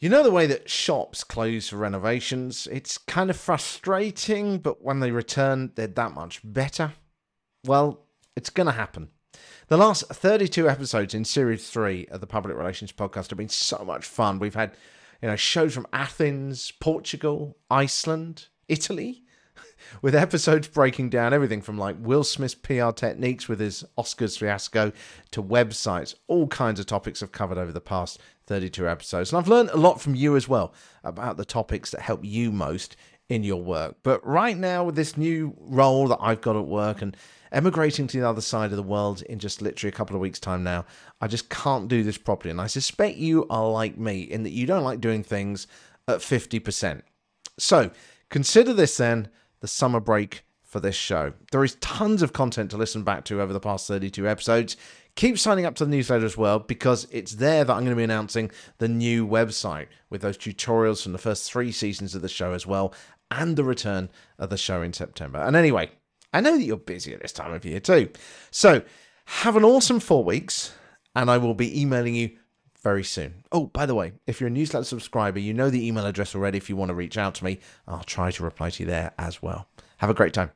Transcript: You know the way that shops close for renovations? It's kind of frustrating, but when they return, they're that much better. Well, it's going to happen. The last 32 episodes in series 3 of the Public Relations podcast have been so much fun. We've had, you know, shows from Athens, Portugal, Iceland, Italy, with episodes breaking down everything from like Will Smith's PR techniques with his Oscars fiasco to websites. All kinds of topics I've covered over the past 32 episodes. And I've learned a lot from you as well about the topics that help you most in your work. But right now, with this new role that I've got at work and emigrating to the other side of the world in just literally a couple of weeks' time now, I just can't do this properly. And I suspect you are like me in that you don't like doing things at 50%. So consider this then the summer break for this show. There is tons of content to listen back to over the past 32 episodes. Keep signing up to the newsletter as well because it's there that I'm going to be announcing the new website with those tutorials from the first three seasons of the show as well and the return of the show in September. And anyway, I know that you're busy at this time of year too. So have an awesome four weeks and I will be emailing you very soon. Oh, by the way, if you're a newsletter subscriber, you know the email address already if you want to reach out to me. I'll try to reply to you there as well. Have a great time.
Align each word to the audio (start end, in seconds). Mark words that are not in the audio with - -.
You 0.00 0.08
know 0.08 0.22
the 0.22 0.30
way 0.30 0.46
that 0.46 0.70
shops 0.70 1.22
close 1.22 1.68
for 1.68 1.76
renovations? 1.76 2.66
It's 2.72 2.96
kind 2.96 3.28
of 3.28 3.36
frustrating, 3.36 4.56
but 4.56 4.82
when 4.82 5.00
they 5.00 5.10
return, 5.10 5.72
they're 5.74 5.88
that 5.88 6.14
much 6.14 6.40
better. 6.42 6.94
Well, 7.66 8.06
it's 8.34 8.48
going 8.48 8.68
to 8.68 8.72
happen. 8.72 9.10
The 9.68 9.76
last 9.76 10.06
32 10.08 10.70
episodes 10.70 11.12
in 11.12 11.26
series 11.26 11.68
3 11.68 12.06
of 12.06 12.22
the 12.22 12.26
Public 12.26 12.56
Relations 12.56 12.92
podcast 12.92 13.28
have 13.28 13.36
been 13.36 13.50
so 13.50 13.84
much 13.84 14.06
fun. 14.06 14.38
We've 14.38 14.54
had, 14.54 14.74
you 15.20 15.28
know, 15.28 15.36
shows 15.36 15.74
from 15.74 15.86
Athens, 15.92 16.72
Portugal, 16.80 17.58
Iceland, 17.70 18.46
Italy, 18.68 19.24
with 20.02 20.14
episodes 20.14 20.68
breaking 20.68 21.10
down 21.10 21.32
everything 21.32 21.62
from 21.62 21.78
like 21.78 21.96
Will 21.98 22.24
Smith's 22.24 22.54
PR 22.54 22.90
techniques 22.90 23.48
with 23.48 23.60
his 23.60 23.84
Oscars 23.98 24.38
fiasco 24.38 24.92
to 25.30 25.42
websites. 25.42 26.14
All 26.26 26.46
kinds 26.46 26.80
of 26.80 26.86
topics 26.86 27.22
I've 27.22 27.32
covered 27.32 27.58
over 27.58 27.72
the 27.72 27.80
past 27.80 28.20
32 28.46 28.88
episodes. 28.88 29.32
And 29.32 29.38
I've 29.38 29.48
learned 29.48 29.70
a 29.70 29.76
lot 29.76 30.00
from 30.00 30.14
you 30.14 30.36
as 30.36 30.48
well 30.48 30.74
about 31.04 31.36
the 31.36 31.44
topics 31.44 31.90
that 31.90 32.00
help 32.00 32.24
you 32.24 32.50
most 32.50 32.96
in 33.28 33.44
your 33.44 33.62
work. 33.62 33.96
But 34.02 34.26
right 34.26 34.58
now, 34.58 34.84
with 34.84 34.96
this 34.96 35.16
new 35.16 35.54
role 35.58 36.08
that 36.08 36.18
I've 36.20 36.40
got 36.40 36.56
at 36.56 36.66
work 36.66 37.00
and 37.00 37.16
emigrating 37.52 38.08
to 38.08 38.20
the 38.20 38.28
other 38.28 38.40
side 38.40 38.72
of 38.72 38.76
the 38.76 38.82
world 38.82 39.22
in 39.22 39.38
just 39.38 39.62
literally 39.62 39.88
a 39.88 39.96
couple 39.96 40.16
of 40.16 40.20
weeks' 40.20 40.40
time 40.40 40.64
now, 40.64 40.84
I 41.20 41.28
just 41.28 41.48
can't 41.48 41.88
do 41.88 42.02
this 42.02 42.18
properly. 42.18 42.50
And 42.50 42.60
I 42.60 42.66
suspect 42.66 43.16
you 43.16 43.46
are 43.48 43.70
like 43.70 43.96
me 43.96 44.22
in 44.22 44.42
that 44.42 44.50
you 44.50 44.66
don't 44.66 44.84
like 44.84 45.00
doing 45.00 45.22
things 45.22 45.68
at 46.08 46.18
50%. 46.18 47.02
So 47.56 47.90
consider 48.30 48.72
this 48.72 48.96
then 48.96 49.28
the 49.60 49.68
summer 49.68 50.00
break 50.00 50.44
for 50.70 50.80
this 50.80 50.94
show. 50.94 51.32
There 51.50 51.64
is 51.64 51.74
tons 51.76 52.22
of 52.22 52.32
content 52.32 52.70
to 52.70 52.76
listen 52.76 53.02
back 53.02 53.24
to 53.24 53.40
over 53.40 53.52
the 53.52 53.60
past 53.60 53.88
32 53.88 54.28
episodes. 54.28 54.76
Keep 55.16 55.38
signing 55.38 55.66
up 55.66 55.74
to 55.76 55.84
the 55.84 55.90
newsletter 55.90 56.24
as 56.24 56.36
well 56.36 56.60
because 56.60 57.08
it's 57.10 57.32
there 57.32 57.64
that 57.64 57.72
I'm 57.72 57.80
going 57.80 57.90
to 57.90 57.96
be 57.96 58.04
announcing 58.04 58.52
the 58.78 58.88
new 58.88 59.26
website 59.26 59.88
with 60.08 60.22
those 60.22 60.38
tutorials 60.38 61.02
from 61.02 61.12
the 61.12 61.18
first 61.18 61.50
three 61.50 61.72
seasons 61.72 62.14
of 62.14 62.22
the 62.22 62.28
show 62.28 62.52
as 62.52 62.66
well 62.66 62.94
and 63.32 63.56
the 63.56 63.64
return 63.64 64.10
of 64.38 64.50
the 64.50 64.56
show 64.56 64.80
in 64.80 64.92
September. 64.92 65.40
And 65.40 65.56
anyway, 65.56 65.90
I 66.32 66.40
know 66.40 66.56
that 66.56 66.62
you're 66.62 66.76
busy 66.76 67.12
at 67.12 67.20
this 67.20 67.32
time 67.32 67.52
of 67.52 67.64
year 67.64 67.80
too. 67.80 68.10
So 68.52 68.82
have 69.24 69.56
an 69.56 69.64
awesome 69.64 69.98
four 69.98 70.22
weeks 70.22 70.72
and 71.16 71.28
I 71.28 71.38
will 71.38 71.54
be 71.54 71.80
emailing 71.80 72.14
you 72.14 72.30
very 72.82 73.04
soon. 73.04 73.44
Oh, 73.52 73.66
by 73.66 73.86
the 73.86 73.94
way, 73.94 74.12
if 74.26 74.40
you're 74.40 74.48
a 74.48 74.50
newsletter 74.52 74.84
subscriber, 74.84 75.38
you 75.38 75.54
know 75.54 75.70
the 75.70 75.86
email 75.86 76.06
address 76.06 76.34
already 76.34 76.58
if 76.58 76.68
you 76.68 76.76
want 76.76 76.88
to 76.90 76.94
reach 76.94 77.18
out 77.18 77.34
to 77.36 77.44
me. 77.44 77.60
I'll 77.86 78.04
try 78.04 78.30
to 78.30 78.42
reply 78.42 78.70
to 78.70 78.82
you 78.82 78.86
there 78.86 79.12
as 79.18 79.42
well. 79.42 79.68
Have 79.98 80.10
a 80.10 80.14
great 80.14 80.32
time. 80.32 80.52